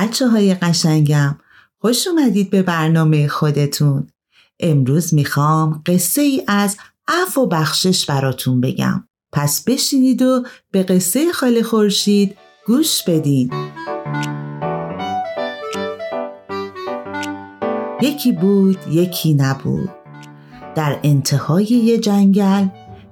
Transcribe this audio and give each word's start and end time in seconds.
بچه 0.00 0.28
های 0.28 0.54
قشنگم 0.54 1.36
خوش 1.80 2.06
اومدید 2.06 2.50
به 2.50 2.62
برنامه 2.62 3.28
خودتون. 3.28 4.06
امروز 4.60 5.14
می‌خوام 5.14 5.82
قصه 5.86 6.20
ای 6.20 6.42
از 6.48 6.76
عفو 7.08 7.40
و 7.40 7.46
بخشش 7.46 8.06
براتون 8.06 8.60
بگم. 8.60 9.04
پس 9.32 9.64
بشینید 9.64 10.22
و 10.22 10.44
به 10.70 10.82
قصه 10.82 11.32
خاله 11.32 11.62
خورشید 11.62 12.36
گوش 12.66 13.02
بدید 13.02 13.52
یکی 18.02 18.32
بود 18.32 18.78
یکی 18.90 19.34
نبود. 19.34 19.90
در 20.74 21.00
انتهای 21.02 21.64
یه 21.64 21.98
جنگل 21.98 22.66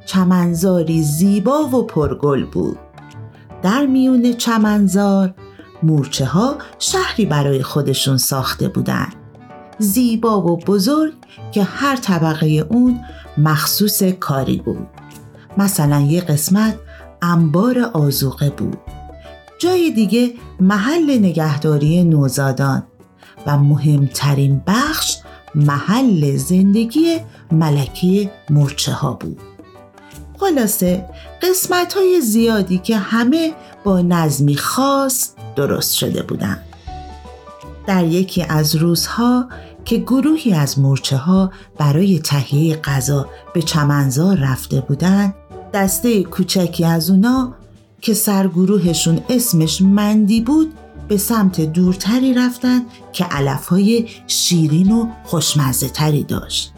چمنزاری 0.06 1.02
زیبا 1.02 1.62
و 1.62 1.86
پرگل 1.86 2.44
بود. 2.44 2.78
در 3.62 3.86
میون 3.86 4.32
چمنزار 4.32 5.34
مورچه 5.82 6.26
ها 6.26 6.56
شهری 6.78 7.26
برای 7.26 7.62
خودشون 7.62 8.16
ساخته 8.16 8.68
بودن. 8.68 9.08
زیبا 9.78 10.40
و 10.40 10.56
بزرگ 10.56 11.12
که 11.52 11.62
هر 11.62 11.96
طبقه 11.96 12.46
اون 12.46 13.00
مخصوص 13.38 14.02
کاری 14.02 14.56
بود. 14.56 14.88
مثلا 15.56 16.00
یه 16.00 16.20
قسمت 16.20 16.76
انبار 17.22 17.78
آزوقه 17.78 18.50
بود. 18.50 18.78
جای 19.58 19.90
دیگه 19.90 20.32
محل 20.60 21.18
نگهداری 21.18 22.04
نوزادان 22.04 22.82
و 23.46 23.58
مهمترین 23.58 24.62
بخش 24.66 25.16
محل 25.54 26.36
زندگی 26.36 27.20
ملکی 27.52 28.30
مرچه 28.50 28.92
ها 28.92 29.12
بود. 29.12 29.40
خلاصه 30.38 31.04
قسمت 31.42 31.94
های 31.94 32.20
زیادی 32.20 32.78
که 32.78 32.96
همه 32.96 33.52
با 33.84 34.00
نظمی 34.00 34.56
خاص 34.56 35.35
درست 35.56 35.94
شده 35.94 36.22
بودند. 36.22 36.62
در 37.86 38.04
یکی 38.04 38.42
از 38.42 38.76
روزها 38.76 39.48
که 39.84 39.96
گروهی 39.96 40.52
از 40.52 40.78
مرچه 40.78 41.16
ها 41.16 41.50
برای 41.78 42.18
تهیه 42.18 42.76
غذا 42.76 43.28
به 43.54 43.62
چمنزار 43.62 44.36
رفته 44.36 44.80
بودند 44.80 45.34
دسته 45.74 46.24
کوچکی 46.24 46.84
از 46.84 47.10
اونا 47.10 47.54
که 48.00 48.14
سرگروهشون 48.14 49.20
اسمش 49.28 49.82
مندی 49.82 50.40
بود 50.40 50.72
به 51.08 51.16
سمت 51.16 51.60
دورتری 51.60 52.34
رفتن 52.34 52.80
که 53.12 53.24
علفهای 53.24 54.08
شیرین 54.26 54.92
و 54.92 55.06
خوشمزه 55.24 55.88
تری 55.88 56.24
داشت 56.24 56.72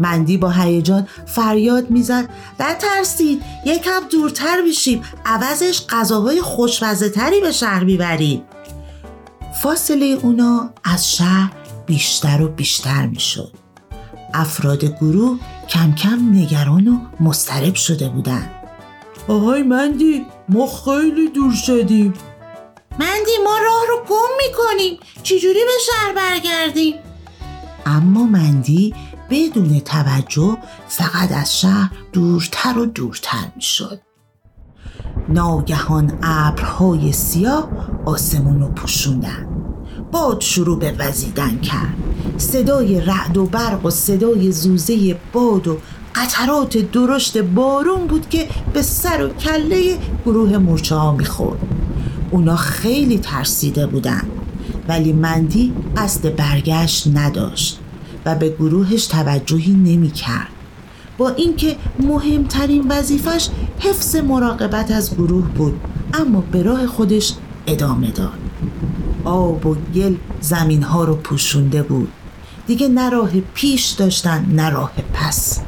مندی 0.00 0.36
با 0.36 0.50
هیجان 0.50 1.08
فریاد 1.26 1.90
می‌زد. 1.90 2.28
نترسید 2.60 3.42
یکم 3.66 4.00
دورتر 4.12 4.62
بشیم 4.68 5.02
عوضش 5.26 5.82
غذاهای 5.88 6.42
خوشمزه 6.42 7.08
تری 7.08 7.40
به 7.40 7.52
شهر 7.52 7.84
می‌بریم. 7.84 8.42
فاصله 9.62 10.18
اونا 10.22 10.70
از 10.84 11.12
شهر 11.12 11.52
بیشتر 11.86 12.42
و 12.42 12.48
بیشتر 12.48 13.06
می‌شد. 13.06 13.52
افراد 14.34 14.84
گروه 14.84 15.38
کم 15.68 15.94
کم 15.94 16.34
نگران 16.34 16.88
و 16.88 16.98
مسترب 17.20 17.74
شده 17.74 18.08
بودند. 18.08 18.50
آهای 19.28 19.62
مندی 19.62 20.26
ما 20.48 20.66
خیلی 20.66 21.28
دور 21.28 21.52
شدیم. 21.52 22.14
مندی 22.98 23.36
ما 23.44 23.58
راه 23.58 23.82
رو 23.88 24.04
گم 24.08 24.28
می‌کنیم 24.46 24.98
چجوری 25.22 25.60
به 25.64 25.72
شهر 25.86 26.12
برگردیم؟ 26.12 26.94
اما 27.86 28.24
مندی 28.24 28.94
بدون 29.30 29.80
توجه 29.80 30.56
فقط 30.88 31.32
از 31.32 31.60
شهر 31.60 31.90
دورتر 32.12 32.78
و 32.78 32.86
دورتر 32.86 33.52
می‌شد. 33.56 34.00
ناگهان 35.28 36.18
ابرهای 36.22 37.12
سیاه 37.12 37.68
آسمون 38.04 38.60
رو 38.60 38.68
پوشوندن. 38.68 39.46
باد 40.12 40.40
شروع 40.40 40.78
به 40.78 40.94
وزیدن 40.98 41.58
کرد. 41.58 41.94
صدای 42.36 43.00
رعد 43.00 43.36
و 43.36 43.46
برق 43.46 43.86
و 43.86 43.90
صدای 43.90 44.52
زوزه 44.52 45.16
باد 45.32 45.68
و 45.68 45.78
قطرات 46.14 46.76
درشت 46.76 47.38
بارون 47.38 48.06
بود 48.06 48.28
که 48.28 48.48
به 48.72 48.82
سر 48.82 49.24
و 49.24 49.28
کله 49.28 49.98
گروه 50.26 50.58
مرچه 50.58 50.94
ها 50.94 51.12
می‌خورد. 51.12 51.60
اونا 52.30 52.56
خیلی 52.56 53.18
ترسیده 53.18 53.86
بودن 53.86 54.22
ولی 54.88 55.12
مندی 55.12 55.72
قصد 55.96 56.36
برگشت 56.36 57.06
نداشت. 57.14 57.79
و 58.26 58.34
به 58.34 58.48
گروهش 58.48 59.06
توجهی 59.06 59.72
نمی 59.72 60.10
کرد. 60.10 60.48
با 61.18 61.28
اینکه 61.28 61.76
مهمترین 61.98 62.86
وظیفش 62.88 63.48
حفظ 63.78 64.16
مراقبت 64.16 64.90
از 64.90 65.14
گروه 65.14 65.48
بود 65.48 65.80
اما 66.14 66.40
به 66.40 66.62
راه 66.62 66.86
خودش 66.86 67.32
ادامه 67.66 68.10
داد. 68.10 68.38
آب 69.24 69.66
و 69.66 69.76
گل 69.94 70.14
زمین 70.40 70.82
ها 70.82 71.04
رو 71.04 71.14
پوشونده 71.14 71.82
بود. 71.82 72.08
دیگه 72.66 72.88
نه 72.88 73.10
راه 73.10 73.30
پیش 73.54 73.86
داشتن 73.86 74.46
نه 74.52 74.70
راه 74.70 74.92
پس. 75.12 75.60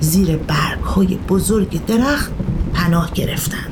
زیر 0.00 0.36
برگ 0.36 0.80
های 0.80 1.18
بزرگ 1.28 1.86
درخت 1.86 2.32
پناه 2.74 3.12
گرفتن. 3.14 3.66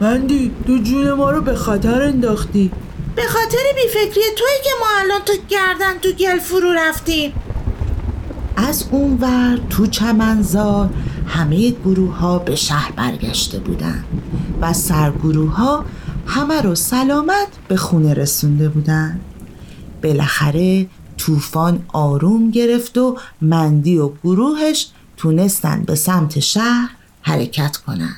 مندی 0.00 0.50
دو 0.66 0.78
جون 0.78 1.12
ما 1.12 1.30
رو 1.30 1.40
به 1.40 1.54
خطر 1.54 2.02
انداختی. 2.02 2.70
به 3.20 3.26
خاطر 3.26 3.58
بیفکری 3.74 4.24
توی 4.36 4.64
که 4.64 4.70
ما 4.80 4.86
الان 5.00 5.20
تو 5.20 5.32
گردن 5.48 5.98
تو 5.98 6.12
گل 6.12 6.38
فرو 6.38 6.72
رفتیم. 6.72 7.32
از 8.56 8.84
اونور 8.90 9.60
تو 9.70 9.86
چمنزار 9.86 10.90
همه 11.26 11.70
گروه 11.70 12.16
ها 12.16 12.38
به 12.38 12.56
شهر 12.56 12.92
برگشته 12.92 13.58
بودن 13.58 14.04
و 14.60 14.72
سرگروه 14.72 15.56
ها 15.56 15.84
همه 16.26 16.60
رو 16.60 16.74
سلامت 16.74 17.48
به 17.68 17.76
خونه 17.76 18.14
رسونده 18.14 18.68
بودن. 18.68 19.20
بالاخره 20.02 20.86
طوفان 21.16 21.84
آروم 21.92 22.50
گرفت 22.50 22.98
و 22.98 23.18
مندی 23.42 23.98
و 23.98 24.08
گروهش 24.24 24.88
تونستن 25.16 25.82
به 25.82 25.94
سمت 25.94 26.40
شهر 26.40 26.90
حرکت 27.22 27.76
کنن. 27.76 28.16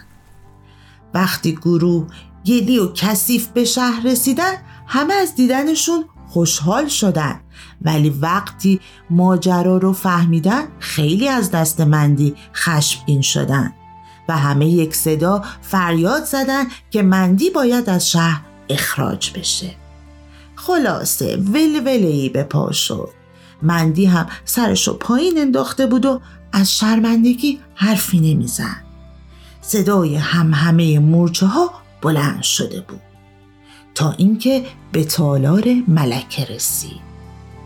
وقتی 1.15 1.53
گروه 1.53 2.07
گلی 2.47 2.79
و 2.79 2.93
کثیف 2.93 3.47
به 3.47 3.65
شهر 3.65 4.03
رسیدن 4.05 4.53
همه 4.87 5.15
از 5.15 5.35
دیدنشون 5.35 6.05
خوشحال 6.29 6.89
شدن. 6.89 7.41
ولی 7.83 8.11
وقتی 8.11 8.81
ماجرا 9.11 9.77
رو 9.77 9.93
فهمیدن 9.93 10.63
خیلی 10.79 11.29
از 11.29 11.51
دست 11.51 11.81
مندی 11.81 12.35
خشمگین 12.55 13.21
شدن. 13.21 13.73
و 14.29 14.37
همه 14.37 14.67
یک 14.67 14.95
صدا 14.95 15.45
فریاد 15.63 16.25
زدن 16.25 16.65
که 16.91 17.03
مندی 17.03 17.51
باید 17.51 17.91
از 17.91 18.11
شهر 18.11 18.41
اخراج 18.69 19.33
بشه. 19.39 19.75
خلاصه 20.55 21.37
ولولهی 21.37 22.29
به 22.29 22.43
پا 22.43 22.73
شد. 22.73 23.09
مندی 23.63 24.05
هم 24.05 24.27
سرشو 24.45 24.99
پایین 24.99 25.39
انداخته 25.39 25.87
بود 25.87 26.07
و 26.07 26.21
از 26.53 26.79
شرمندگی 26.79 27.61
حرفی 27.75 28.35
نمی‌زد. 28.35 28.85
صدای 29.61 30.17
هم 30.17 30.55
همه 30.55 30.99
مورچه 30.99 31.47
ها 31.47 31.82
بلند 32.03 32.43
شده 32.43 32.81
بود 32.81 33.01
تا 33.95 34.13
اینکه 34.13 34.65
به 34.93 35.05
تالار 35.05 35.65
ملکه 35.89 36.45
رسید 36.45 37.01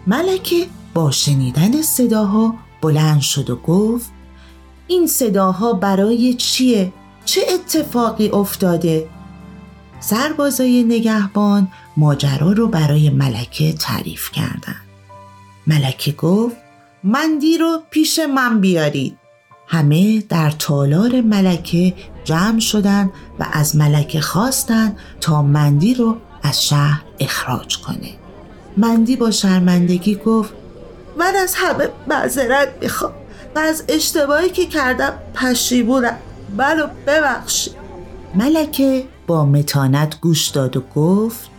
ملکه 0.07 0.67
با 0.95 1.11
شنیدن 1.11 1.83
صداها 1.83 2.55
بلند 2.83 3.21
شد 3.21 3.51
و 3.51 3.57
گفت 3.57 4.11
این 4.87 5.07
صداها 5.07 5.73
برای 5.73 6.35
چیه؟ 6.35 6.93
چه 7.25 7.41
اتفاقی 7.55 8.29
افتاده؟ 8.29 9.09
سربازای 10.01 10.85
نگهبان 10.85 11.69
ماجرا 11.97 12.53
رو 12.53 12.69
برای 12.69 13.11
ملکه 13.11 13.73
تعریف 13.73 14.33
کردند. 14.33 14.87
ملکه 15.67 16.13
گفت 16.13 16.57
مندی 17.05 17.59
رو 17.59 17.83
پیش 17.91 18.19
من 18.35 18.61
بیارید. 18.61 19.19
همه 19.67 20.21
در 20.21 20.51
تالار 20.51 21.21
ملکه 21.21 21.95
جمع 22.25 22.61
شدند 22.61 23.11
و 23.39 23.47
از 23.53 23.77
ملکه 23.77 24.21
خواستند 24.21 24.99
تا 25.21 25.43
مندی 25.43 25.95
رو 25.95 26.17
از 26.43 26.65
شهر 26.65 27.03
اخراج 27.21 27.79
کنه. 27.79 28.15
مندی 28.77 29.17
با 29.17 29.31
شرمندگی 29.31 30.15
گفت 30.15 30.55
من 31.19 31.33
از 31.43 31.55
همه 31.57 31.89
معذرت 32.09 32.69
می‌خوام 32.81 33.13
و 33.55 33.59
از 33.59 33.85
اشتباهی 33.89 34.49
که 34.49 34.67
کردم 34.67 35.13
پشیمونم. 35.35 36.17
منو 36.57 36.87
ببخشید. 37.07 37.75
ملکه 38.35 39.05
با 39.27 39.45
متانت 39.45 40.21
گوش 40.21 40.49
داد 40.49 40.77
و 40.77 40.81
گفت 40.81 41.51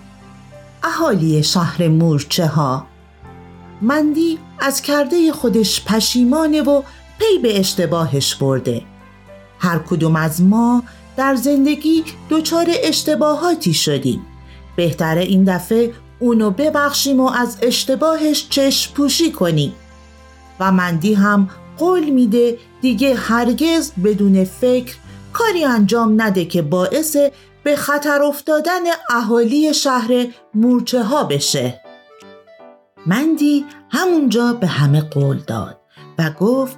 اهالی 0.84 1.44
شهر 1.44 1.88
مورچه 1.88 2.48
ها 2.48 2.88
مندی 3.82 4.40
از 4.60 4.82
کرده 4.82 5.32
خودش 5.32 5.86
پشیمانه 5.86 6.62
و 6.62 6.82
پی 7.20 7.38
به 7.42 7.60
اشتباهش 7.60 8.36
برده. 8.36 8.82
هر 9.60 9.80
کدوم 9.80 10.16
از 10.16 10.42
ما 10.42 10.84
در 11.18 11.36
زندگی 11.36 12.04
دچار 12.30 12.66
اشتباهاتی 12.70 13.74
شدیم. 13.74 14.26
بهتره 14.76 15.22
این 15.22 15.44
دفعه 15.44 15.94
اونو 16.20 16.52
ببخشیم 16.52 17.20
و 17.20 17.32
از 17.32 17.58
اشتباهش 17.62 18.48
چشم 18.50 18.94
پوشی 18.94 19.32
کنیم. 19.32 19.74
و 20.60 20.72
مندی 20.72 21.14
هم 21.14 21.50
قول 21.78 22.10
میده 22.10 22.58
دیگه 22.82 23.16
هرگز 23.16 23.92
بدون 24.04 24.44
فکر 24.44 24.96
کاری 25.34 25.64
انجام 25.64 26.22
نده 26.22 26.46
که 26.46 26.62
باعث 26.62 27.18
به 27.64 27.76
خطر 27.76 28.24
افتادن 28.24 28.80
اهالی 29.10 29.74
شهر 29.74 30.28
مورچه 30.54 31.04
ها 31.04 31.24
بشه. 31.24 31.82
مندی 33.06 33.66
همونجا 33.90 34.54
به 34.54 34.68
همه 34.68 35.02
قول 35.02 35.40
داد 35.48 35.80
و 36.20 36.32
گفت 36.40 36.78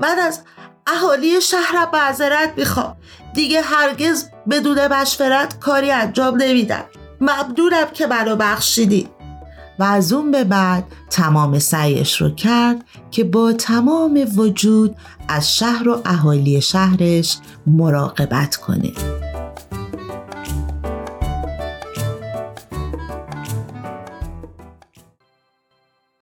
من 0.00 0.18
از 0.18 0.40
اهالی 0.86 1.40
شهر 1.40 1.88
معذرت 1.92 2.52
می‌خوام. 2.56 2.96
دیگه 3.34 3.62
هرگز 3.62 4.24
بدون 4.50 4.86
مشورت 4.86 5.58
کاری 5.60 5.90
انجام 5.90 6.42
نمیدم. 6.42 6.84
ممنونم 7.20 7.86
که 7.94 8.06
منو 8.06 8.36
بخشیدید 8.36 9.10
و 9.78 9.82
از 9.82 10.12
اون 10.12 10.30
به 10.30 10.44
بعد 10.44 10.84
تمام 11.10 11.58
سعیش 11.58 12.20
رو 12.20 12.34
کرد 12.34 12.84
که 13.10 13.24
با 13.24 13.52
تمام 13.52 14.26
وجود 14.36 14.96
از 15.28 15.56
شهر 15.56 15.88
و 15.88 16.02
اهالی 16.04 16.60
شهرش 16.60 17.38
مراقبت 17.66 18.56
کنه. 18.56 18.92